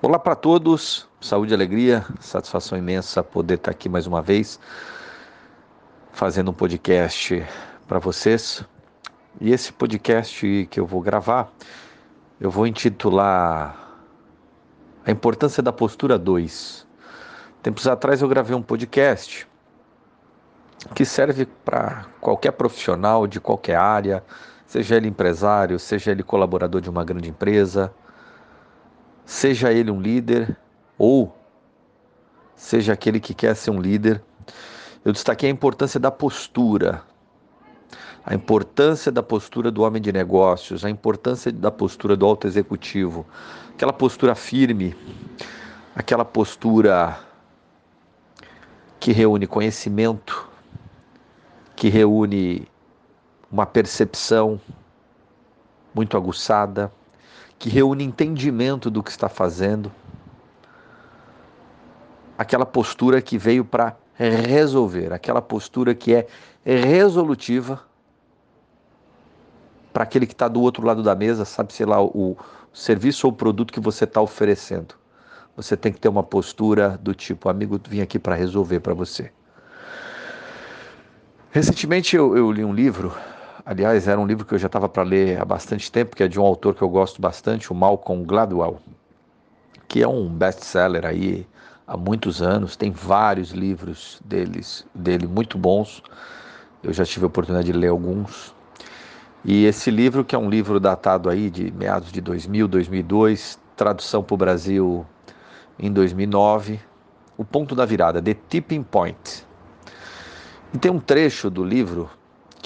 [0.00, 4.60] Olá para todos, saúde e alegria, satisfação imensa poder estar aqui mais uma vez
[6.12, 7.44] fazendo um podcast
[7.88, 8.62] para vocês.
[9.40, 11.50] E esse podcast que eu vou gravar,
[12.40, 13.76] eu vou intitular
[15.04, 16.86] A Importância da Postura 2.
[17.60, 19.48] Tempos atrás eu gravei um podcast
[20.94, 24.22] que serve para qualquer profissional de qualquer área,
[24.64, 27.92] seja ele empresário, seja ele colaborador de uma grande empresa
[29.28, 30.56] seja ele um líder
[30.96, 31.36] ou
[32.56, 34.22] seja aquele que quer ser um líder,
[35.04, 37.02] eu destaquei a importância da postura,
[38.24, 43.26] a importância da postura do homem de negócios, a importância da postura do alto executivo,
[43.74, 44.96] aquela postura firme,
[45.94, 47.20] aquela postura
[48.98, 50.48] que reúne conhecimento,
[51.76, 52.66] que reúne
[53.52, 54.58] uma percepção
[55.94, 56.90] muito aguçada,
[57.58, 59.90] que reúne entendimento do que está fazendo,
[62.36, 66.26] aquela postura que veio para resolver, aquela postura que é
[66.64, 67.82] resolutiva
[69.92, 72.36] para aquele que está do outro lado da mesa, sabe, sei lá, o
[72.72, 74.94] serviço ou produto que você está oferecendo.
[75.56, 79.32] Você tem que ter uma postura do tipo, amigo, vim aqui para resolver para você.
[81.50, 83.12] Recentemente eu, eu li um livro
[83.70, 86.26] Aliás, era um livro que eu já estava para ler há bastante tempo, que é
[86.26, 88.78] de um autor que eu gosto bastante, o Malcolm Gladwell,
[89.86, 91.46] que é um best-seller aí
[91.86, 96.02] há muitos anos, tem vários livros deles, dele muito bons.
[96.82, 98.54] Eu já tive a oportunidade de ler alguns.
[99.44, 104.22] E esse livro, que é um livro datado aí de meados de 2000, 2002, tradução
[104.22, 105.04] para o Brasil
[105.78, 106.80] em 2009,
[107.36, 109.46] O Ponto da Virada, The Tipping Point.
[110.72, 112.08] E tem um trecho do livro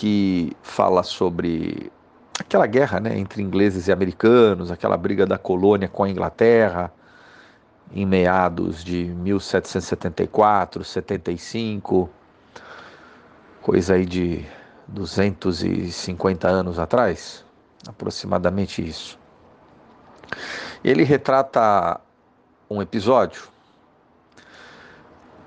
[0.00, 1.92] que fala sobre
[2.38, 6.90] aquela guerra né, entre ingleses e americanos, aquela briga da colônia com a Inglaterra,
[7.92, 12.08] em meados de 1774, 75,
[13.60, 14.42] coisa aí de
[14.88, 17.44] 250 anos atrás,
[17.86, 19.18] aproximadamente isso.
[20.82, 22.00] Ele retrata
[22.70, 23.50] um episódio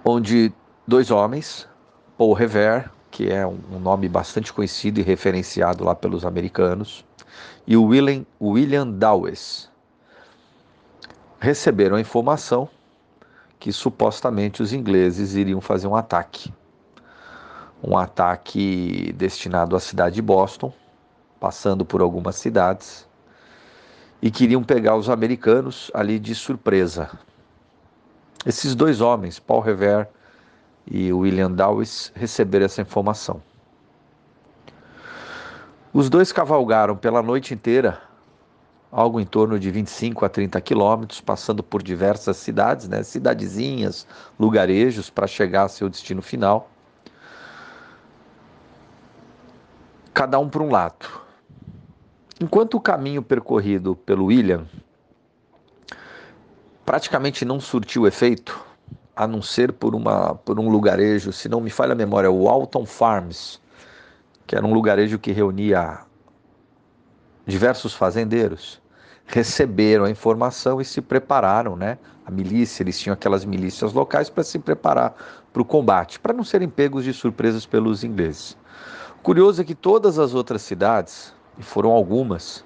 [0.06, 0.54] onde
[0.86, 1.68] dois homens,
[2.16, 7.06] Paul Revere que é um nome bastante conhecido e referenciado lá pelos americanos,
[7.68, 9.70] e o William, William Dawes
[11.40, 12.68] receberam a informação
[13.60, 16.52] que supostamente os ingleses iriam fazer um ataque.
[17.84, 20.74] Um ataque destinado à cidade de Boston,
[21.40, 23.08] passando por algumas cidades,
[24.24, 27.12] e queriam pegar os americanos ali de surpresa.
[28.44, 30.08] Esses dois homens, Paul Revere
[30.86, 33.42] e William Dawes receberam essa informação.
[35.94, 38.02] Os dois cavalgaram pela noite inteira,
[38.92, 44.08] algo em torno de 25 a 30 quilômetros, passando por diversas cidades, né, cidadezinhas,
[44.40, 46.70] lugarejos, para chegar a seu destino final.
[50.14, 51.24] Cada um para um lado.
[52.42, 54.66] Enquanto o caminho percorrido pelo William
[56.86, 58.73] praticamente não surtiu efeito,
[59.16, 62.50] a não ser por, uma, por um lugarejo, se não me falha a memória, o
[62.50, 63.62] Alton Farms,
[64.48, 66.00] que era um lugarejo que reunia
[67.46, 68.82] diversos fazendeiros,
[69.26, 71.98] receberam a informação e se prepararam, né?
[72.26, 75.14] A milícia, eles tinham aquelas milícias locais para se preparar
[75.52, 78.58] para o combate, para não serem pegos de surpresas pelos ingleses.
[79.22, 82.66] Curioso é que todas as outras cidades, e foram algumas,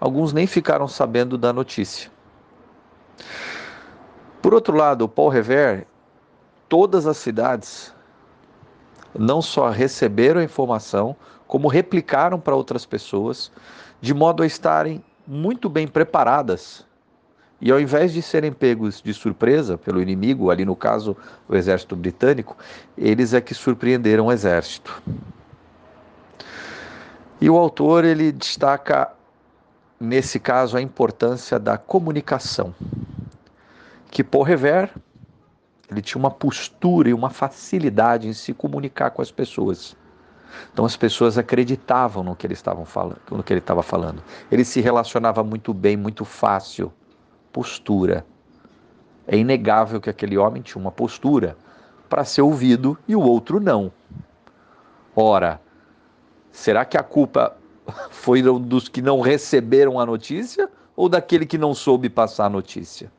[0.00, 2.13] alguns nem ficaram sabendo da notícia.
[4.54, 5.84] Por outro lado, o Paul Revere,
[6.68, 7.92] todas as cidades
[9.12, 13.50] não só receberam a informação, como replicaram para outras pessoas,
[14.00, 16.86] de modo a estarem muito bem preparadas.
[17.60, 21.16] E ao invés de serem pegos de surpresa pelo inimigo, ali no caso
[21.48, 22.56] o exército britânico,
[22.96, 25.02] eles é que surpreenderam o exército.
[27.40, 29.10] E o autor ele destaca
[29.98, 32.72] nesse caso a importância da comunicação
[34.14, 34.92] que Paul Revere
[35.90, 39.96] ele tinha uma postura e uma facilidade em se comunicar com as pessoas.
[40.72, 44.22] Então as pessoas acreditavam no que ele estava falando, no que ele estava falando.
[44.52, 46.92] Ele se relacionava muito bem, muito fácil.
[47.52, 48.24] Postura.
[49.26, 51.56] É inegável que aquele homem tinha uma postura
[52.08, 53.92] para ser ouvido e o outro não.
[55.16, 55.60] Ora,
[56.52, 57.56] será que a culpa
[58.10, 63.10] foi dos que não receberam a notícia ou daquele que não soube passar a notícia?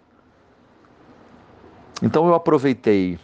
[2.01, 3.17] Então eu aproveitei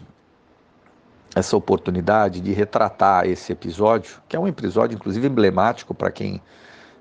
[1.36, 6.42] essa oportunidade de retratar esse episódio, que é um episódio inclusive emblemático para quem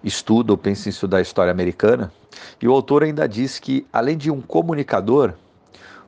[0.03, 2.13] estuda ou pensa em estudar a história americana.
[2.61, 5.35] E o autor ainda diz que, além de um comunicador,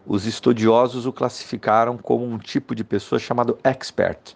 [0.06, 4.34] os estudiosos o classificaram como um tipo de pessoa chamado expert,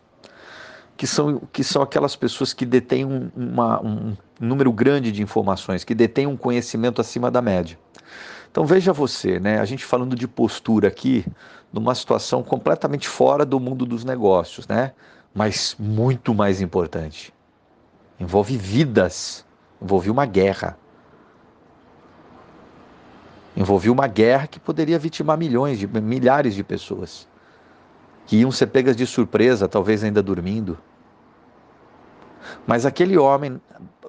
[0.96, 5.84] que são, que são aquelas pessoas que detêm um, uma, um número grande de informações,
[5.84, 7.78] que detêm um conhecimento acima da média.
[8.56, 9.60] Então veja você, né?
[9.60, 11.26] A gente falando de postura aqui,
[11.70, 14.92] numa situação completamente fora do mundo dos negócios, né?
[15.34, 17.34] Mas muito mais importante.
[18.18, 19.44] Envolve vidas,
[19.78, 20.78] envolve uma guerra.
[23.54, 27.28] Envolvia uma guerra que poderia vitimar milhões, de, milhares de pessoas,
[28.24, 30.78] que iam ser pegas de surpresa, talvez ainda dormindo.
[32.66, 33.60] Mas aquele homem,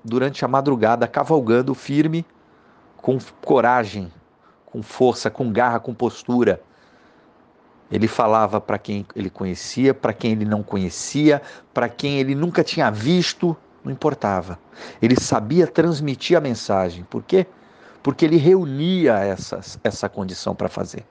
[0.05, 2.25] durante a madrugada, cavalgando firme,
[2.95, 4.09] com coragem,
[4.77, 6.61] com força, com garra, com postura,
[7.91, 11.41] ele falava para quem ele conhecia, para quem ele não conhecia,
[11.73, 14.59] para quem ele nunca tinha visto, não importava.
[15.01, 17.03] Ele sabia transmitir a mensagem.
[17.03, 17.47] Por quê?
[18.07, 21.05] porque ele reunia essas, essa condição para fazer.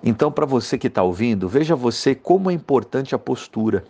[0.00, 3.82] Então, para você que está ouvindo, veja você como é importante a postura.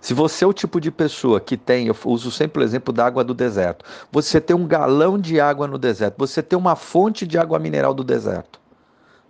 [0.00, 3.06] Se você é o tipo de pessoa que tem, eu uso sempre o exemplo da
[3.06, 3.84] água do deserto.
[4.10, 7.94] Você tem um galão de água no deserto, você tem uma fonte de água mineral
[7.94, 8.60] do deserto.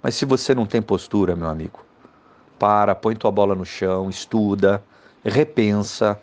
[0.02, 1.84] Mas se você não tem postura, meu amigo,
[2.58, 4.82] para, põe tua bola no chão, estuda,
[5.24, 6.20] repensa.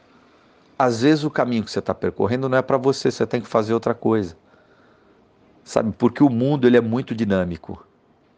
[0.78, 3.48] Às vezes o caminho que você está percorrendo não é para você, você tem que
[3.48, 4.36] fazer outra coisa
[5.64, 5.94] sabe?
[5.98, 7.86] Porque o mundo ele é muito dinâmico.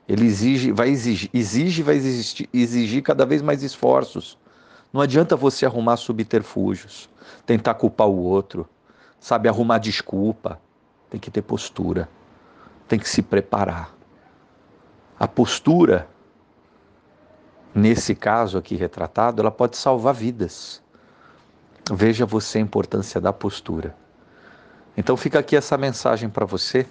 [0.08, 4.38] Ele exige, vai exigir, exige, vai exigir, exigir cada vez mais esforços.
[4.94, 7.10] Não adianta você arrumar subterfúgios,
[7.48, 8.70] tentar culpar o outro,
[9.20, 9.50] sabe?
[9.50, 10.62] Arrumar desculpa.
[11.10, 12.08] Tem que ter postura,
[12.88, 13.92] tem que se preparar.
[15.20, 16.08] A postura,
[17.74, 20.82] nesse caso aqui retratado, ela pode salvar vidas.
[21.92, 23.96] Veja você a importância da postura.
[24.96, 26.88] Então fica aqui essa mensagem para você.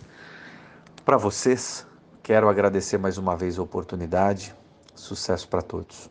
[1.04, 1.86] Para vocês,
[2.22, 4.54] quero agradecer mais uma vez a oportunidade.
[4.94, 6.10] Sucesso para todos.